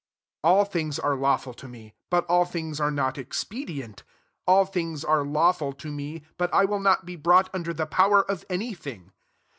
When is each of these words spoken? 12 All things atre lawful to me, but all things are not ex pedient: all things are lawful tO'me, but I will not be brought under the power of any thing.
12 0.41 0.57
All 0.57 0.65
things 0.65 0.97
atre 0.99 1.21
lawful 1.21 1.53
to 1.53 1.67
me, 1.67 1.93
but 2.09 2.25
all 2.25 2.43
things 2.43 2.79
are 2.79 2.89
not 2.89 3.19
ex 3.19 3.43
pedient: 3.43 4.01
all 4.47 4.65
things 4.65 5.05
are 5.05 5.23
lawful 5.23 5.73
tO'me, 5.73 6.23
but 6.39 6.51
I 6.51 6.65
will 6.65 6.79
not 6.79 7.05
be 7.05 7.15
brought 7.15 7.51
under 7.53 7.71
the 7.71 7.85
power 7.85 8.23
of 8.23 8.43
any 8.49 8.73
thing. 8.73 9.11